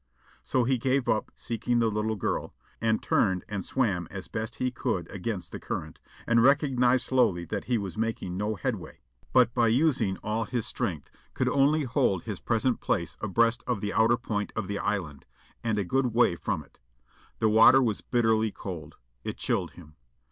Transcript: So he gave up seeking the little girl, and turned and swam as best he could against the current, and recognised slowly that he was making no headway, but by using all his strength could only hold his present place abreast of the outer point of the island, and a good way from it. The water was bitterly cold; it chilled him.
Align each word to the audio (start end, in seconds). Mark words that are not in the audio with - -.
So 0.41 0.63
he 0.63 0.79
gave 0.79 1.07
up 1.07 1.29
seeking 1.35 1.77
the 1.77 1.91
little 1.91 2.15
girl, 2.15 2.55
and 2.81 3.03
turned 3.03 3.45
and 3.47 3.63
swam 3.63 4.07
as 4.09 4.27
best 4.27 4.55
he 4.55 4.71
could 4.71 5.07
against 5.11 5.51
the 5.51 5.59
current, 5.59 5.99
and 6.25 6.41
recognised 6.41 7.05
slowly 7.05 7.45
that 7.45 7.65
he 7.65 7.77
was 7.77 7.99
making 7.99 8.35
no 8.35 8.55
headway, 8.55 9.01
but 9.31 9.53
by 9.53 9.67
using 9.67 10.17
all 10.23 10.45
his 10.45 10.65
strength 10.65 11.11
could 11.35 11.47
only 11.49 11.83
hold 11.83 12.23
his 12.23 12.39
present 12.39 12.79
place 12.79 13.15
abreast 13.21 13.63
of 13.67 13.79
the 13.79 13.93
outer 13.93 14.17
point 14.17 14.51
of 14.55 14.67
the 14.67 14.79
island, 14.79 15.27
and 15.63 15.77
a 15.77 15.83
good 15.83 16.15
way 16.15 16.35
from 16.35 16.63
it. 16.63 16.79
The 17.37 17.49
water 17.49 17.79
was 17.79 18.01
bitterly 18.01 18.49
cold; 18.49 18.95
it 19.23 19.37
chilled 19.37 19.73
him. 19.73 19.97